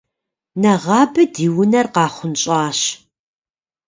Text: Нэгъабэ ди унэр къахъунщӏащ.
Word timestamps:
Нэгъабэ 0.61 1.23
ди 1.33 1.47
унэр 1.59 1.87
къахъунщӏащ. 1.93 2.79